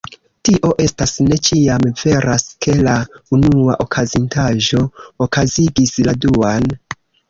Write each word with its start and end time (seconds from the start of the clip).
Tio 0.47 0.69
estas, 0.85 1.13
ne 1.27 1.37
ĉiam 1.49 1.85
veras 2.05 2.47
ke 2.67 2.75
la 2.89 2.97
unua 3.39 3.79
okazintaĵo 3.89 4.85
okazigis 5.31 5.99
la 6.11 6.23
duan. 6.27 6.73